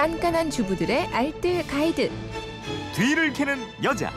[0.00, 2.10] 깐깐한 주부들의 알뜰 가이드.
[2.94, 4.10] 뒤를 캐는 여자.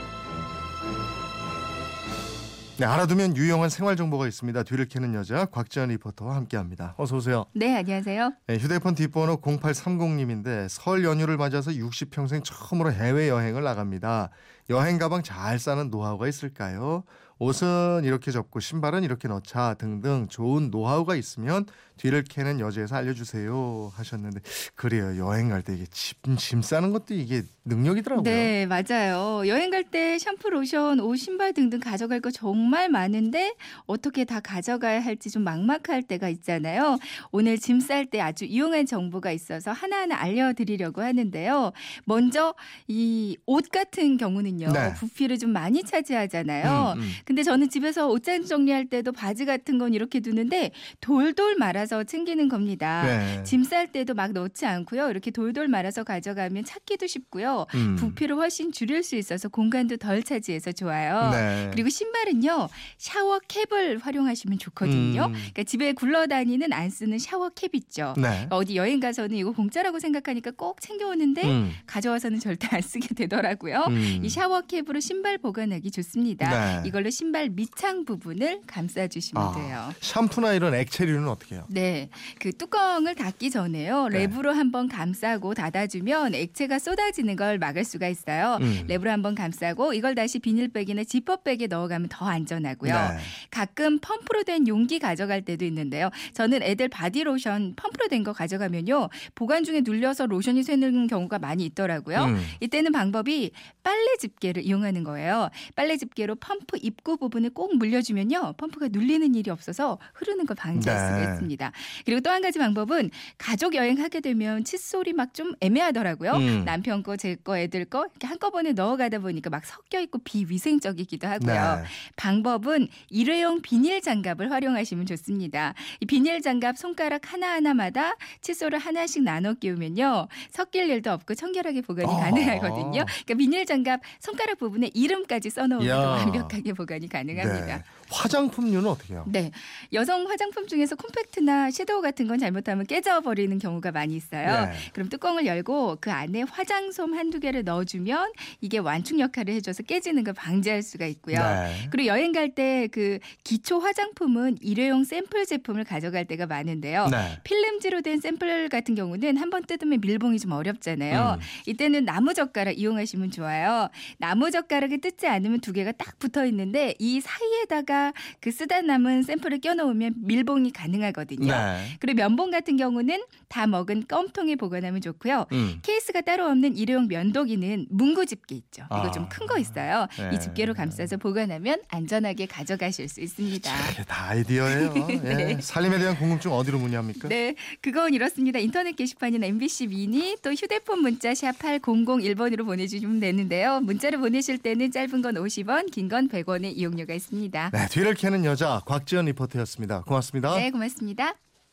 [2.78, 4.64] 네, 알아두면 유용한 생활 정보가 있습니다.
[4.64, 6.96] 뒤를 캐는 여자 곽지연 리포터와 함께합니다.
[6.98, 7.48] 어서 오세요.
[7.54, 8.32] 네, 안녕하세요.
[8.48, 14.30] 네, 휴대폰 뒷번호 0830님인데 설 연휴를 맞아서 60평생 처음으로 해외 여행을 나갑니다.
[14.70, 17.04] 여행 가방 잘 싸는 노하우가 있을까요?
[17.44, 21.66] 옷은 이렇게 접고 신발은 이렇게 넣자 등등 좋은 노하우가 있으면
[21.98, 24.40] 뒤를 캐는 여자에서 알려주세요 하셨는데
[24.76, 28.24] 그래요 여행 갈 때 이게 짐, 짐 싸는 것도 이게 능력이더라고요.
[28.24, 29.48] 네, 맞아요.
[29.48, 33.54] 여행 갈 때 샴푸, 로션, 옷, 신발 등등 가져갈 거 정말 많은데
[33.86, 36.98] 어떻게 다 가져가야 할지 좀 막막할 때가 있잖아요.
[37.32, 41.72] 오늘 짐 쌀 때 아주 유용한 정보가 있어서 하나하나 알려드리려고 하는데요.
[42.06, 42.56] 먼저
[42.88, 44.72] 이 옷 같은 경우는요.
[44.72, 44.94] 네.
[44.96, 46.94] 부피를 좀 많이 차지하잖아요.
[46.98, 47.12] 음, 음.
[47.34, 50.70] 근데 저는 집에서 옷장 정리할 때도 바지 같은 건 이렇게 두는데
[51.02, 53.02] 돌돌 말아서 챙기는 겁니다.
[53.08, 53.44] 네.
[53.44, 55.10] 짐쌀 때도 막 넣지 않고요.
[55.10, 57.66] 이렇게 돌돌 말아서 가져가면 찾기도 쉽고요.
[57.74, 57.96] 음.
[57.96, 61.32] 부피를 훨씬 줄일 수 있어서 공간도 덜 차지해서 좋아요.
[61.32, 61.72] 네.
[61.72, 62.70] 그리고 신발은요.
[63.00, 65.26] 샤워 캡을 활용하시면 좋거든요.
[65.26, 65.34] 음.
[65.34, 68.14] 그러니까 집에 굴러다니는 안 쓰는 샤워 캡 있죠.
[68.16, 68.22] 네.
[68.22, 71.72] 그러니까 어디 여행 가서는 이거 공짜라고 생각하니까 꼭 챙겨오는데 음.
[71.88, 73.86] 가져와서는 절대 안 쓰게 되더라고요.
[73.88, 74.20] 음.
[74.22, 76.82] 이 샤워 캡으로 신발 보관하기 좋습니다.
[76.82, 76.88] 네.
[76.88, 79.94] 이걸로 신발 밑창 부분을 감싸주시면 아, 돼요.
[80.02, 81.66] 샴푸나 이런 액체류는 어떻게 해요?
[81.70, 84.08] 네, 그 뚜껑을 닫기 전에요.
[84.08, 84.26] 네.
[84.28, 88.58] 랩으로 한번 감싸고 닫아주면 액체가 쏟아지는 걸 막을 수가 있어요.
[88.62, 88.88] 음.
[88.90, 92.94] 랩으로 한번 감싸고 이걸 다시 비닐백이나 지퍼백에 넣어가면 더 안전하고요.
[92.94, 93.18] 네.
[93.52, 96.10] 가끔 펌프로 된 용기 가져갈 때도 있는데요.
[96.34, 99.10] 저는 애들 바디로션 펌프로 된 거 가져가면요.
[99.36, 102.24] 보관 중에 눌려서 로션이 새는 경우가 많이 있더라고요.
[102.24, 102.42] 음.
[102.62, 103.52] 이때는 방법이
[103.84, 105.50] 빨래 집게를 이용하는 거예요.
[105.76, 108.54] 빨래 집게로 펌프 입구 부분을 꼭 물려주면요.
[108.58, 111.08] 펌프가 눌리는 일이 없어서 흐르는 걸 방지할 네.
[111.20, 111.72] 수가 있습니다.
[112.06, 116.32] 그리고 또 한 가지 방법은 가족 여행하게 되면 칫솔이 막 좀 애매하더라고요.
[116.34, 116.64] 음.
[116.64, 121.54] 남편 거, 제 거, 애들 거 이렇게 한꺼번에 넣어가다 보니까 막 섞여 있고 비위생적이기도 하고요.
[121.82, 121.84] 네.
[122.16, 125.74] 방법은 일회용 비닐 장갑을 활용하시면 좋습니다.
[126.02, 130.28] 이 비닐 장갑 손가락 하나하나마다 칫솔을 하나씩 나눠 끼우면요.
[130.52, 132.16] 섞일 일도 없고 청결하게 보관이 어.
[132.16, 133.04] 가능하거든요.
[133.06, 135.98] 그러니까 비닐 장갑 손가락 부분에 이름까지 써놓으면.
[135.98, 137.78] 완벽하게 보관 이 가능합니다.
[137.78, 137.84] 네.
[138.10, 139.24] 화장품류는 어떻게 해요?
[139.28, 139.52] 네.
[139.92, 144.66] 여성 화장품 중에서 콤팩트나 섀도우 같은 건 잘못하면 깨져버리는 경우가 많이 있어요.
[144.68, 144.74] 네.
[144.94, 150.34] 그럼 뚜껑을 열고 그 안에 화장솜 한두 개를 넣어주면 이게 완충 역할을 해줘서 깨지는 걸
[150.36, 151.38] 방지할 수가 있고요.
[151.40, 151.88] 네.
[151.90, 157.08] 그리고 여행 갈 때 그 기초 화장품은 일회용 샘플 제품을 가져갈 때가 많은데요.
[157.08, 157.40] 네.
[157.44, 161.38] 필름지로 된 샘플 같은 경우는 한 번 뜯으면 밀봉이 좀 어렵잖아요.
[161.40, 161.42] 음.
[161.68, 163.88] 이때는 나무 젓가락 이용하시면 좋아요.
[164.18, 169.60] 나무 젓가락을 뜯지 않으면 두 개가 딱 붙어 있는데 이 사이에다가 그 쓰다 남은 샘플을
[169.62, 171.52] 껴놓으면 밀봉이 가능하거든요.
[171.52, 171.96] 네.
[172.00, 175.46] 그리고 면봉 같은 경우는 다 먹은 껌통에 보관하면 좋고요.
[175.52, 175.80] 음.
[175.82, 178.84] 케이스가 따로 없는 일회용 면도기는 문구 집게 있죠.
[178.86, 179.12] 이거 아.
[179.12, 180.08] 좀 큰 거 있어요.
[180.18, 180.32] 네.
[180.34, 183.72] 이 집게로 감싸서 보관하면 안전하게 가져가실 수 있습니다.
[184.08, 184.94] 다 아이디어예요.
[185.10, 185.16] 예.
[185.16, 185.58] 네.
[185.62, 187.28] 살림에 대한 궁금증 어디로 문의합니까?
[187.30, 188.60] 네, 그건 이렇습니다.
[188.60, 193.80] 인터넷 게시판이나 MBC 미니 또 휴대폰 문자 샵 8001번으로 보내주시면 되는데요.
[193.82, 197.70] 문자를 보내실 때는 짧은 건 50원, 긴 건 100원의 이용료가 있습니다.
[197.74, 200.02] 네, 뒤를 캐는 여자 곽지연 리포터였습니다.
[200.02, 200.56] 고맙습니다.
[200.56, 201.36] 네, 고맙습니다.